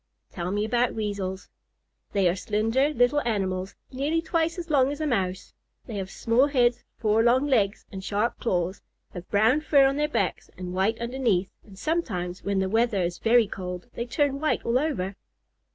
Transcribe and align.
"Tell 0.31 0.49
me 0.49 0.65
about 0.65 0.95
Weasels." 0.95 1.47
"They 2.11 2.27
are 2.27 2.35
slender 2.35 2.89
little 2.89 3.21
animals, 3.21 3.75
nearly 3.91 4.19
twice 4.19 4.57
as 4.57 4.71
long 4.71 4.91
as 4.91 4.99
a 4.99 5.05
Mouse. 5.05 5.53
They 5.85 5.97
have 5.97 6.09
small 6.09 6.47
heads, 6.47 6.83
four 6.97 7.23
short 7.23 7.43
legs, 7.43 7.85
and 7.91 8.03
sharp 8.03 8.39
claws; 8.39 8.81
have 9.13 9.29
brown 9.29 9.61
fur 9.61 9.85
on 9.85 9.97
their 9.97 10.09
backs 10.09 10.49
and 10.57 10.73
white 10.73 10.99
underneath, 10.99 11.51
and 11.63 11.77
sometimes, 11.77 12.43
when 12.43 12.57
the 12.57 12.67
weather 12.67 13.03
is 13.03 13.19
very 13.19 13.45
cold, 13.45 13.89
they 13.93 14.07
turn 14.07 14.39
white 14.39 14.65
all 14.65 14.79
over." 14.79 15.15